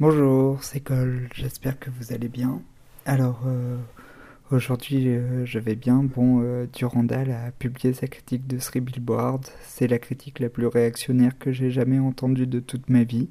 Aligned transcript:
Bonjour, 0.00 0.62
c'est 0.62 0.78
Cole, 0.78 1.28
j'espère 1.34 1.76
que 1.76 1.90
vous 1.90 2.12
allez 2.12 2.28
bien. 2.28 2.62
Alors, 3.04 3.42
euh, 3.48 3.76
aujourd'hui 4.52 5.08
euh, 5.08 5.44
je 5.44 5.58
vais 5.58 5.74
bien. 5.74 6.04
Bon, 6.04 6.40
euh, 6.40 6.66
Durandal 6.72 7.32
a 7.32 7.50
publié 7.50 7.92
sa 7.92 8.06
critique 8.06 8.46
de 8.46 8.60
Three. 8.60 8.80
C'est 9.64 9.88
la 9.88 9.98
critique 9.98 10.38
la 10.38 10.50
plus 10.50 10.68
réactionnaire 10.68 11.36
que 11.36 11.50
j'ai 11.50 11.72
jamais 11.72 11.98
entendue 11.98 12.46
de 12.46 12.60
toute 12.60 12.88
ma 12.88 13.02
vie. 13.02 13.28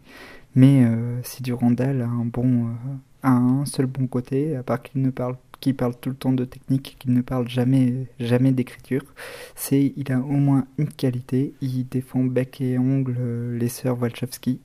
Mais 0.55 0.83
si 1.23 1.41
Durandal 1.41 2.01
a 2.01 2.08
un 2.08 2.26
bon, 2.26 2.76
seul 3.65 3.86
bon 3.86 4.08
côté, 4.08 4.58
à 4.58 4.63
part 4.63 4.81
qu'il 4.84 5.02
ne 5.02 5.10
parle 5.10 5.38
parle 5.78 5.96
tout 6.02 6.10
le 6.10 6.15
temps 6.15 6.34
de 6.34 6.44
technique, 6.44 6.97
qu'il 6.99 7.13
ne 7.13 7.22
parle 7.22 7.47
jamais, 7.47 8.08
jamais 8.20 8.52
d'écriture, 8.52 9.04
c'est 9.56 9.94
il 9.96 10.12
a 10.12 10.20
au 10.20 10.24
moins 10.24 10.65
une 10.78 10.90
qualité, 10.90 11.54
il 11.62 11.88
défend 11.88 12.24
bec 12.24 12.60
et 12.60 12.78
ongle 12.78 13.56
les 13.56 13.70
sœurs 13.70 14.02
Wachowski. 14.02 14.60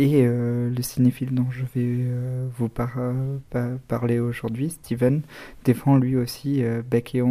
Et 0.00 0.22
euh, 0.22 0.70
le 0.70 0.80
cinéphile 0.80 1.34
dont 1.34 1.50
je 1.50 1.62
vais 1.62 2.04
euh, 2.06 2.46
vous 2.56 2.68
parler 2.68 4.20
aujourd'hui, 4.20 4.70
Steven, 4.70 5.22
défend 5.64 5.96
lui 5.96 6.14
aussi 6.14 6.62
euh, 6.62 6.82
bec, 6.88 7.16
et 7.16 7.22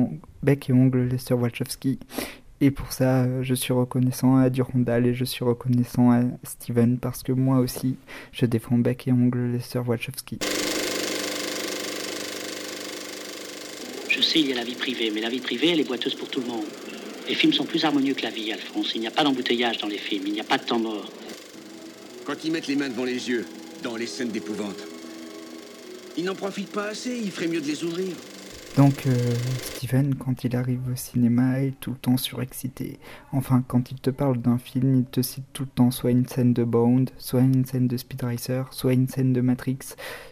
ongle 0.74 1.04
Lester 1.04 1.36
Wachowski. 1.36 1.98
Et 2.60 2.70
pour 2.72 2.92
ça, 2.92 3.42
je 3.42 3.54
suis 3.54 3.72
reconnaissant 3.72 4.36
à 4.36 4.50
Durandal 4.50 5.08
et 5.08 5.14
je 5.14 5.24
suis 5.24 5.46
reconnaissant 5.46 6.12
à 6.12 6.24
Steven 6.44 6.98
parce 6.98 7.24
que 7.24 7.32
moi 7.32 7.60
aussi, 7.60 7.96
je 8.34 8.46
défends 8.46 8.78
bec 8.78 9.08
et 9.08 9.14
ongle 9.14 9.54
Lester 9.54 9.80
Wachowski. 9.80 10.40
Je 14.10 14.22
sais, 14.22 14.42
il 14.42 14.48
y 14.48 14.52
a 14.52 14.56
la 14.56 14.66
vie 14.66 14.76
privée, 14.76 15.10
mais 15.16 15.22
la 15.22 15.30
vie 15.30 15.40
privée, 15.40 15.70
elle 15.70 15.80
est 15.80 15.88
boiteuse 15.88 16.16
pour 16.16 16.28
tout 16.28 16.42
le 16.42 16.48
monde. 16.48 16.66
Les 17.30 17.36
films 17.36 17.54
sont 17.54 17.66
plus 17.66 17.86
harmonieux 17.86 18.14
que 18.14 18.24
la 18.24 18.30
vie, 18.30 18.52
Alphonse. 18.52 18.94
Il 18.94 19.00
n'y 19.00 19.08
a 19.08 19.12
pas 19.12 19.24
d'embouteillage 19.24 19.78
dans 19.78 19.88
les 19.88 19.98
films, 19.98 20.24
il 20.28 20.34
n'y 20.34 20.42
a 20.42 20.46
pas 20.46 20.58
de 20.58 20.66
temps 20.66 20.80
mort 20.80 21.10
quand 22.28 22.44
ils 22.44 22.52
mettent 22.52 22.68
les 22.68 22.76
mains 22.76 22.90
devant 22.90 23.06
les 23.06 23.30
yeux, 23.30 23.46
dans 23.84 23.96
les 23.96 24.06
scènes 24.06 24.32
d'épouvante. 24.32 24.78
Ils 26.18 26.26
n'en 26.26 26.36
profitent 26.36 26.74
pas 26.74 26.88
assez, 26.88 27.18
il 27.18 27.32
ferait 27.32 27.48
mieux 27.48 27.62
de 27.62 27.68
les 27.68 27.86
ouvrir. 27.86 28.14
Donc, 28.78 29.08
euh, 29.08 29.34
Steven, 29.64 30.14
quand 30.14 30.44
il 30.44 30.56
arrive 30.56 30.88
au 30.94 30.96
cinéma, 30.96 31.62
est 31.62 31.80
tout 31.80 31.90
le 31.90 31.98
temps 31.98 32.16
surexcité. 32.16 33.00
Enfin, 33.32 33.64
quand 33.68 33.90
il 33.90 34.00
te 34.00 34.12
parle 34.12 34.38
d'un 34.38 34.60
film, 34.60 34.94
il 34.98 35.06
te 35.06 35.24
cite 35.24 35.46
tout 35.52 35.64
le 35.64 35.70
temps 35.70 35.90
soit 35.90 36.12
une 36.12 36.28
scène 36.28 36.54
de 36.54 36.64
Bond, 36.64 37.06
soit 37.18 37.42
une 37.42 37.66
scène 37.66 37.88
de 37.88 37.98
Speed 37.98 38.22
Racer, 38.22 38.72
soit 38.72 38.94
une 38.94 39.08
scène 39.08 39.34
de 39.34 39.42
Matrix, 39.42 39.80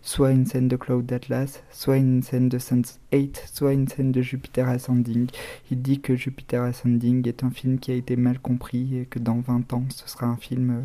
soit 0.03 0.29
une 0.29 0.45
scène 0.45 0.67
de 0.67 0.75
Cloud 0.75 1.11
Atlas, 1.11 1.63
soit 1.71 1.97
une 1.97 2.21
scène 2.21 2.47
de 2.47 2.59
Sense 2.59 2.99
8, 3.11 3.45
soit 3.51 3.73
une 3.73 3.88
scène 3.88 4.11
de 4.11 4.21
Jupiter 4.21 4.69
Ascending. 4.69 5.27
Il 5.71 5.81
dit 5.81 5.99
que 5.99 6.16
Jupiter 6.16 6.61
Ascending 6.61 7.27
est 7.27 7.43
un 7.43 7.49
film 7.49 7.79
qui 7.79 7.93
a 7.93 7.95
été 7.95 8.16
mal 8.16 8.38
compris 8.38 8.95
et 8.95 9.05
que 9.07 9.17
dans 9.17 9.39
20 9.39 9.73
ans, 9.73 9.85
ce 9.89 10.07
sera 10.07 10.27
un 10.27 10.38
film 10.38 10.69
euh, 10.69 10.81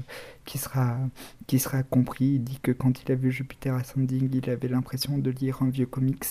qui 0.47 0.57
sera, 0.57 0.97
qui 1.47 1.59
sera 1.59 1.83
compris. 1.83 2.37
Il 2.37 2.45
dit 2.45 2.59
que 2.63 2.73
quand 2.73 3.03
il 3.03 3.13
a 3.13 3.17
vu 3.17 3.31
Jupiter 3.31 3.75
Ascending, 3.75 4.31
il 4.33 4.49
avait 4.49 4.69
l'impression 4.69 5.19
de 5.19 5.31
lire 5.31 5.63
un 5.63 5.69
vieux 5.69 5.85
comics. 5.85 6.25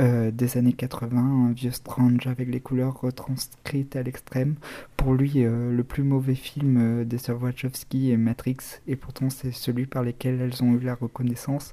Euh, 0.00 0.32
des 0.32 0.56
années 0.56 0.72
80, 0.72 1.20
un 1.20 1.52
vieux 1.52 1.70
Strange 1.70 2.26
avec 2.26 2.48
les 2.48 2.60
couleurs 2.60 3.00
retranscrites 3.00 3.94
à 3.94 4.02
l'extrême. 4.02 4.56
Pour 4.96 5.14
lui, 5.14 5.44
euh, 5.44 5.70
le 5.72 5.84
plus 5.84 6.02
mauvais 6.02 6.34
film 6.34 6.78
euh, 6.78 7.04
des 7.04 7.18
sœurs 7.18 7.40
Wachowski 7.40 8.10
est 8.10 8.16
Matrix, 8.16 8.56
et 8.88 8.96
pourtant 8.96 9.30
c'est 9.30 9.52
celui 9.52 9.86
par 9.86 10.02
lequel 10.02 10.40
elles 10.40 10.64
ont 10.64 10.72
eu 10.72 10.80
la 10.80 10.96
reconnaissance. 10.96 11.72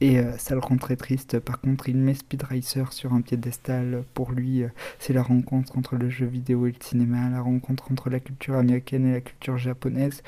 Et 0.00 0.20
ça 0.38 0.54
le 0.54 0.60
rend 0.60 0.76
très 0.76 0.94
triste. 0.94 1.40
Par 1.40 1.60
contre, 1.60 1.88
il 1.88 1.96
met 1.96 2.14
Speed 2.14 2.44
Racer 2.44 2.92
sur 2.92 3.14
un 3.14 3.20
piédestal. 3.20 4.04
Pour 4.14 4.30
lui, 4.30 4.62
c'est 5.00 5.12
la 5.12 5.24
rencontre 5.24 5.76
entre 5.76 5.96
le 5.96 6.08
jeu 6.08 6.24
vidéo 6.24 6.68
et 6.68 6.70
le 6.70 6.78
cinéma, 6.80 7.28
la 7.28 7.40
rencontre 7.40 7.90
entre 7.90 8.08
la 8.08 8.20
culture 8.20 8.54
américaine 8.54 9.08
et 9.08 9.14
la 9.14 9.20
culture 9.20 9.58
japonaise. 9.58 10.22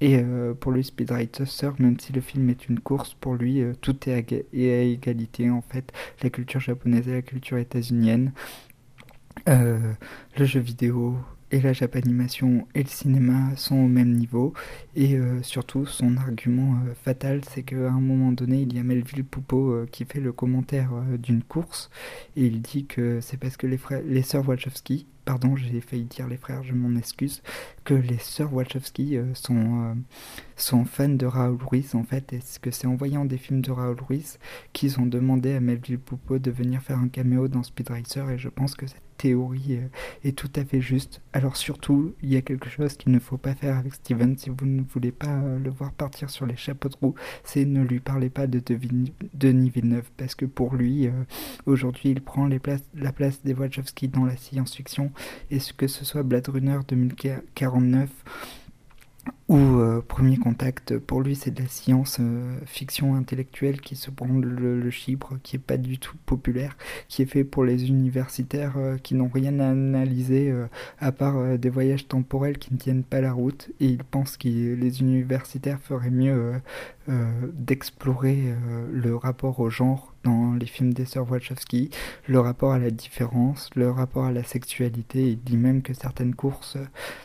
Et 0.00 0.16
euh, 0.18 0.54
pour 0.54 0.72
lui, 0.72 0.82
Speed 0.82 1.10
Racer, 1.10 1.74
même 1.78 2.00
si 2.00 2.12
le 2.12 2.20
film 2.20 2.48
est 2.48 2.68
une 2.68 2.80
course, 2.80 3.14
pour 3.14 3.34
lui, 3.34 3.60
euh, 3.60 3.74
tout 3.80 3.96
est 4.08 4.14
à, 4.14 4.82
égalité 4.82 5.50
en 5.50 5.60
fait. 5.62 5.92
La 6.22 6.30
culture 6.30 6.60
japonaise 6.60 7.06
et 7.08 7.12
la 7.12 7.22
culture 7.22 7.58
états-unienne, 7.58 8.32
euh, 9.48 9.92
le 10.38 10.44
jeu 10.44 10.60
vidéo, 10.60 11.16
et 11.52 11.60
la 11.60 11.72
japanimation 11.72 12.66
et 12.74 12.82
le 12.82 12.88
cinéma 12.88 13.56
sont 13.56 13.76
au 13.76 13.88
même 13.88 14.12
niveau. 14.12 14.54
Et 14.94 15.16
euh, 15.16 15.42
surtout, 15.42 15.86
son 15.86 16.16
argument 16.16 16.76
euh, 16.86 16.94
fatal, 16.94 17.40
c'est 17.48 17.62
qu'à 17.62 17.90
un 17.90 18.00
moment 18.00 18.32
donné, 18.32 18.62
il 18.62 18.74
y 18.74 18.78
a 18.78 18.82
Melville 18.82 19.24
Poupeau 19.24 19.70
euh, 19.70 19.88
qui 19.90 20.04
fait 20.04 20.20
le 20.20 20.32
commentaire 20.32 20.90
d'une 21.18 21.42
course. 21.42 21.90
Et 22.36 22.46
il 22.46 22.62
dit 22.62 22.86
que 22.86 23.20
c'est 23.20 23.36
parce 23.36 23.56
que 23.56 23.66
les, 23.66 23.78
frères, 23.78 24.02
les 24.04 24.22
sœurs 24.22 24.48
Wachowski, 24.48 25.06
pardon, 25.24 25.56
j'ai 25.56 25.80
failli 25.80 26.04
dire 26.04 26.28
les 26.28 26.36
frères, 26.36 26.62
je 26.62 26.72
m'en 26.72 26.96
excuse, 26.96 27.42
que 27.84 27.94
les 27.94 28.18
sœurs 28.18 28.52
Wachowski 28.54 29.18
sont, 29.34 29.96
sont 30.56 30.84
fans 30.84 31.08
de 31.08 31.26
Raoul 31.26 31.58
Ruiz 31.62 31.94
en 31.94 32.04
fait. 32.04 32.32
Et 32.32 32.40
que 32.60 32.70
c'est 32.70 32.86
en 32.86 32.94
voyant 32.94 33.24
des 33.24 33.38
films 33.38 33.60
de 33.60 33.70
Raoul 33.70 33.98
Ruiz 34.00 34.38
qu'ils 34.72 35.00
ont 35.00 35.06
demandé 35.06 35.54
à 35.54 35.60
Melville 35.60 35.98
Poupeau 35.98 36.38
de 36.38 36.50
venir 36.50 36.80
faire 36.82 36.98
un 36.98 37.08
caméo 37.08 37.48
dans 37.48 37.62
Speed 37.62 37.90
Racer. 37.90 38.30
Et 38.30 38.38
je 38.38 38.48
pense 38.48 38.74
que 38.74 38.86
c'est 38.86 39.00
théorie 39.20 39.78
est, 40.24 40.32
tout 40.32 40.50
à 40.56 40.64
fait 40.64 40.80
juste. 40.80 41.20
Alors 41.40 41.56
surtout, 41.56 42.12
il 42.22 42.28
y 42.28 42.36
a 42.36 42.42
quelque 42.42 42.68
chose 42.68 42.98
qu'il 42.98 43.12
ne 43.12 43.18
faut 43.18 43.38
pas 43.38 43.54
faire 43.54 43.78
avec 43.78 43.94
Steven. 43.94 44.36
Si 44.36 44.50
vous 44.50 44.66
ne 44.66 44.82
voulez 44.82 45.10
pas 45.10 45.38
euh, 45.38 45.58
le 45.58 45.70
voir 45.70 45.90
partir 45.90 46.28
sur 46.28 46.44
les 46.44 46.54
chapeaux 46.54 46.90
de 46.90 46.96
roue, 47.00 47.14
c'est 47.44 47.64
ne 47.64 47.82
lui 47.82 47.98
parler 47.98 48.28
pas 48.28 48.46
de 48.46 48.62
Denis 49.32 49.70
Villeneuve, 49.70 50.10
parce 50.18 50.34
que 50.34 50.44
pour 50.44 50.74
lui, 50.74 51.06
euh, 51.06 51.12
aujourd'hui, 51.64 52.10
il 52.10 52.20
prend 52.20 52.46
la 52.46 52.58
place 53.12 53.42
des 53.42 53.54
Wachowski 53.54 54.08
dans 54.08 54.26
la 54.26 54.36
science-fiction, 54.36 55.12
et 55.50 55.56
que 55.78 55.86
ce 55.86 56.04
soit 56.04 56.22
Blade 56.24 56.46
Runner 56.48 56.78
2049 56.86 58.10
ou 59.50 59.80
euh, 59.80 60.00
Premier 60.00 60.36
Contact, 60.36 60.96
pour 60.96 61.22
lui 61.22 61.34
c'est 61.34 61.50
de 61.50 61.60
la 61.60 61.68
science-fiction 61.68 63.14
euh, 63.14 63.18
intellectuelle 63.18 63.80
qui 63.80 63.96
se 63.96 64.08
prend 64.12 64.28
le, 64.28 64.78
le, 64.78 64.90
chibre, 64.90 65.38
qui 65.42 65.56
est 65.56 65.58
pas 65.58 65.76
du 65.76 65.98
tout 65.98 66.16
populaire, 66.24 66.76
qui 67.08 67.22
est 67.22 67.26
fait 67.26 67.42
pour 67.42 67.64
les 67.64 67.88
universitaires 67.88 68.74
euh, 68.76 68.96
qui 68.96 69.16
n'ont 69.16 69.28
rien 69.28 69.58
à 69.58 69.70
analyser 69.70 70.54
à 71.00 71.10
part 71.10 71.58
des 71.58 71.68
voyages 71.68 72.06
temporels 72.06 72.58
qui 72.58 72.72
ne 72.72 72.78
tiennent 72.78 73.02
pas 73.02 73.20
la 73.20 73.32
route, 73.32 73.70
et 73.80 73.86
il 73.86 74.04
pense 74.04 74.36
que 74.36 74.48
les 74.48 75.00
universitaires 75.00 75.80
feraient 75.80 76.10
mieux 76.10 76.60
d'explorer 77.08 78.54
le 78.92 79.16
rapport 79.16 79.58
au 79.58 79.68
genre 79.68 80.09
dans 80.24 80.54
les 80.54 80.66
films 80.66 80.92
des 80.92 81.04
sœurs 81.04 81.30
Wachowski, 81.30 81.90
le 82.26 82.40
rapport 82.40 82.72
à 82.72 82.78
la 82.78 82.90
différence, 82.90 83.70
le 83.74 83.90
rapport 83.90 84.24
à 84.24 84.32
la 84.32 84.44
sexualité. 84.44 85.30
Il 85.30 85.40
dit 85.40 85.56
même 85.56 85.82
que 85.82 85.94
certaines 85.94 86.34
courses 86.34 86.76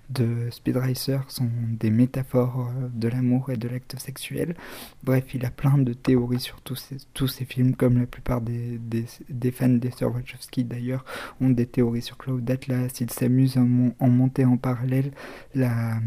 de 0.10 0.50
Speed 0.52 0.78
Racer 0.78 1.24
sont 1.28 1.50
des 1.70 1.90
métaphores 1.90 2.70
euh, 2.70 2.88
de 2.94 3.08
l'amour 3.08 3.50
et 3.50 3.58
de 3.58 3.68
l'acte 3.68 4.00
sexuel. 4.00 4.56
Bref, 5.04 5.26
il 5.34 5.46
a 5.46 5.52
plein 5.52 5.78
de 5.78 5.94
théories 5.94 6.40
sur 6.40 6.62
tous 6.62 6.76
ces, 6.76 6.98
tous 7.14 7.28
ces 7.28 7.46
films, 7.46 7.76
comme 7.76 8.00
la 8.00 8.06
plupart 8.06 8.42
des, 8.42 8.80
des, 8.80 9.52
fans 9.52 9.70
des 9.70 9.92
sœurs 9.92 10.14
Wachowski 10.14 10.64
d'ailleurs 10.64 11.06
ont 11.42 11.50
des 11.50 11.66
théories 11.66 12.02
sur 12.02 12.18
Cloud 12.18 12.50
Atlas. 12.50 13.00
Il 13.00 13.10
s'amuse 13.10 13.58
en, 13.58 13.90
en 14.00 14.10
monter 14.10 14.46
en 14.46 14.58
parallèle 14.58 15.12
la, 15.54 16.00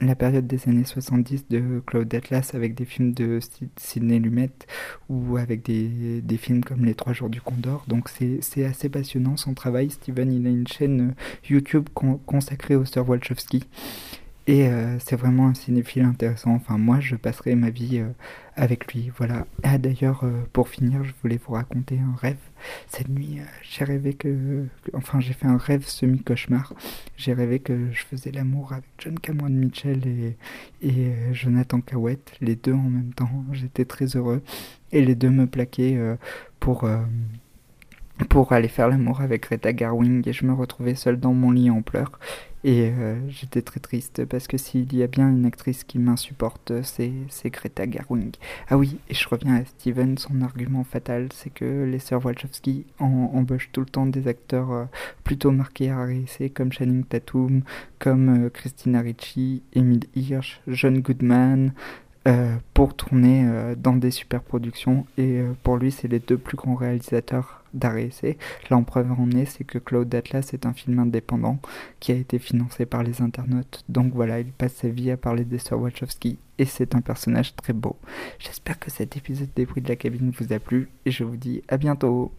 la 0.00 0.14
période 0.14 0.46
des 0.46 0.68
années 0.68 0.84
70 0.84 1.48
de 1.48 1.82
Cloud 1.86 2.14
Atlas 2.14 2.54
avec 2.54 2.74
des 2.74 2.84
films 2.84 3.12
de 3.12 3.40
Sidney 3.76 4.18
Lumet 4.18 4.50
ou 5.08 5.36
avec 5.36 5.62
des 5.62 6.29
des 6.30 6.36
films 6.36 6.62
comme 6.62 6.84
Les 6.84 6.94
Trois 6.94 7.12
Jours 7.12 7.28
du 7.28 7.40
Condor. 7.40 7.84
Donc 7.88 8.08
c'est 8.08 8.64
assez 8.64 8.88
passionnant 8.88 9.36
son 9.36 9.52
travail. 9.52 9.90
Steven, 9.90 10.32
il 10.32 10.46
a 10.46 10.50
une 10.50 10.66
chaîne 10.66 11.10
euh, 11.10 11.14
YouTube 11.48 11.88
consacrée 12.26 12.76
au 12.76 12.84
Sir 12.84 13.08
Wachowski. 13.08 13.64
Et 14.46 14.66
euh, 14.66 14.98
c'est 14.98 15.16
vraiment 15.16 15.48
un 15.48 15.54
cinéphile 15.54 16.02
intéressant. 16.02 16.52
Enfin, 16.54 16.76
moi, 16.78 16.98
je 16.98 17.14
passerai 17.14 17.54
ma 17.54 17.70
vie 17.70 17.98
euh, 17.98 18.08
avec 18.56 18.92
lui. 18.92 19.10
Voilà. 19.16 19.46
Ah, 19.62 19.78
d'ailleurs, 19.78 20.24
pour 20.52 20.68
finir, 20.68 21.04
je 21.04 21.12
voulais 21.22 21.38
vous 21.46 21.52
raconter 21.52 21.98
un 21.98 22.16
rêve. 22.16 22.38
Cette 22.88 23.08
nuit, 23.08 23.38
j'ai 23.62 23.84
rêvé 23.84 24.14
que, 24.14 24.64
Enfin, 24.94 25.20
j'ai 25.20 25.34
fait 25.34 25.46
un 25.46 25.56
rêve 25.56 25.86
semi-cauchemar. 25.86 26.74
J'ai 27.16 27.32
rêvé 27.32 27.60
que 27.60 27.92
je 27.92 28.04
faisais 28.04 28.32
l'amour 28.32 28.72
avec 28.72 28.84
John 28.98 29.18
Cameron 29.18 29.50
Mitchell 29.50 30.00
et, 30.06 30.36
et 30.82 31.12
Jonathan 31.32 31.80
Cowett, 31.80 32.32
les 32.40 32.56
deux 32.56 32.74
en 32.74 32.90
même 32.90 33.14
temps. 33.14 33.44
J'étais 33.52 33.84
très 33.84 34.06
heureux 34.16 34.42
et 34.92 35.04
les 35.04 35.14
deux 35.14 35.30
me 35.30 35.46
plaquaient 35.46 35.96
euh, 35.96 36.16
pour, 36.58 36.84
euh, 36.84 36.98
pour 38.28 38.52
aller 38.52 38.68
faire 38.68 38.88
l'amour 38.88 39.20
avec 39.20 39.44
Greta 39.44 39.72
Garwing 39.72 40.28
et 40.28 40.32
je 40.32 40.44
me 40.44 40.52
retrouvais 40.52 40.94
seul 40.94 41.18
dans 41.18 41.32
mon 41.32 41.50
lit 41.50 41.70
en 41.70 41.82
pleurs. 41.82 42.18
Et 42.62 42.90
euh, 42.90 43.16
j'étais 43.28 43.62
très 43.62 43.80
triste 43.80 44.24
parce 44.26 44.46
que 44.46 44.58
s'il 44.58 44.94
y 44.94 45.02
a 45.02 45.06
bien 45.06 45.30
une 45.30 45.46
actrice 45.46 45.84
qui 45.84 45.98
m'insupporte, 45.98 46.72
c'est, 46.82 47.12
Greta 47.46 47.86
Garwing. 47.86 48.32
Ah 48.68 48.76
oui, 48.76 48.98
et 49.08 49.14
je 49.14 49.28
reviens 49.28 49.56
à 49.56 49.64
Steven, 49.64 50.18
son 50.18 50.42
argument 50.42 50.84
fatal, 50.84 51.28
c'est 51.34 51.50
que 51.50 51.84
les 51.84 51.98
sœurs 51.98 52.24
Wachowski 52.24 52.84
embauchent 52.98 53.70
tout 53.72 53.80
le 53.80 53.86
temps 53.86 54.06
des 54.06 54.28
acteurs 54.28 54.88
plutôt 55.24 55.50
marqués 55.52 55.90
à 55.90 56.04
RSC 56.04 56.52
comme 56.52 56.72
Channing 56.72 57.04
Tatum, 57.04 57.62
comme 57.98 58.50
Christina 58.50 59.00
Ricci, 59.00 59.62
Emile 59.72 60.04
Hirsch, 60.14 60.60
John 60.68 61.00
Goodman, 61.00 61.72
euh, 62.28 62.56
pour 62.74 62.92
tourner 62.92 63.46
euh, 63.46 63.74
dans 63.74 63.94
des 63.94 64.10
super 64.10 64.42
productions. 64.42 65.06
Et 65.16 65.38
euh, 65.40 65.54
pour 65.62 65.78
lui, 65.78 65.90
c'est 65.90 66.06
les 66.06 66.18
deux 66.18 66.36
plus 66.36 66.56
grands 66.56 66.74
réalisateurs 66.74 67.59
d'arrêt 67.74 68.10
La 68.70 68.80
preuve 68.82 69.12
en 69.12 69.30
est, 69.30 69.44
c'est 69.44 69.64
que 69.64 69.78
Claude 69.78 70.14
Atlas 70.14 70.52
est 70.52 70.66
un 70.66 70.72
film 70.72 70.98
indépendant 70.98 71.58
qui 72.00 72.12
a 72.12 72.14
été 72.14 72.38
financé 72.38 72.86
par 72.86 73.02
les 73.02 73.22
internautes. 73.22 73.84
Donc 73.88 74.12
voilà, 74.14 74.40
il 74.40 74.52
passe 74.52 74.74
sa 74.74 74.88
vie 74.88 75.10
à 75.10 75.16
parler 75.16 75.44
des 75.44 75.58
sœurs 75.58 75.80
Wachowski 75.80 76.38
et 76.58 76.64
c'est 76.64 76.94
un 76.94 77.00
personnage 77.00 77.54
très 77.56 77.72
beau. 77.72 77.96
J'espère 78.38 78.78
que 78.78 78.90
cet 78.90 79.16
épisode 79.16 79.50
des 79.54 79.66
bruits 79.66 79.82
de 79.82 79.88
la 79.88 79.96
cabine 79.96 80.32
vous 80.38 80.52
a 80.52 80.58
plu 80.58 80.88
et 81.06 81.10
je 81.10 81.24
vous 81.24 81.36
dis 81.36 81.62
à 81.68 81.76
bientôt. 81.76 82.32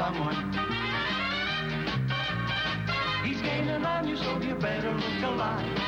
Someone. 0.00 0.34
He's 3.22 3.40
gaining 3.42 3.84
on 3.84 4.08
you, 4.08 4.16
so 4.16 4.40
you 4.40 4.54
better 4.54 4.92
look 4.92 5.22
alive. 5.22 5.78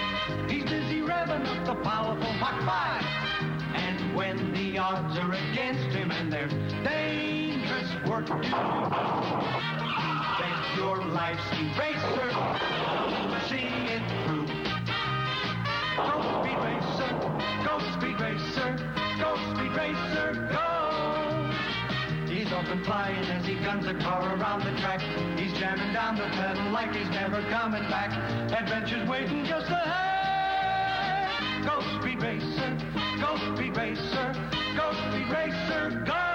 He's 0.51 0.65
busy 0.65 1.01
revving 1.01 1.47
up 1.47 1.65
the 1.65 1.75
powerful 1.83 2.33
Mach 2.35 2.61
5. 2.63 3.03
And 3.75 4.15
when 4.15 4.53
the 4.53 4.77
odds 4.77 5.19
are 5.19 5.33
against 5.33 5.97
him 5.97 6.11
and 6.11 6.31
there's 6.31 6.53
dangerous 6.85 7.91
work 8.07 8.27
to 8.27 8.35
do, 8.35 8.51
bet 10.39 10.77
your 10.77 10.99
life's 11.07 11.49
eraser 11.59 12.33
it 13.89 14.27
through. 14.27 14.42
Go 15.97 16.23
speed 16.41 16.59
racer, 16.59 17.11
go 17.65 17.79
speed 17.99 18.19
racer, 18.21 18.77
go 19.19 19.37
speed 19.53 19.73
racer, 19.77 20.49
go! 20.51 20.73
He's 22.27 22.51
off 22.53 22.67
and 22.69 22.85
flying 22.85 23.25
as 23.27 23.45
he 23.47 23.55
guns 23.57 23.87
a 23.87 23.95
car 23.95 24.35
around 24.37 24.65
the 24.65 24.73
track. 24.81 25.01
He's 25.39 25.53
jamming 25.59 25.93
down 25.93 26.17
the 26.17 26.29
pedal 26.33 26.71
like 26.71 26.95
he's 26.95 27.11
never 27.11 27.43
coming 27.51 27.83
back. 27.91 28.11
Adventure's 28.53 29.07
waiting 29.09 29.45
just 29.45 29.69
ahead. 29.71 31.29
Go 31.65 31.81
speed 32.01 32.23
racer, 32.23 32.79
go 33.21 33.37
speed 33.55 33.77
racer, 33.77 34.35
go 34.77 34.93
speed 35.11 35.29
racer, 35.29 36.03
go! 36.07 36.32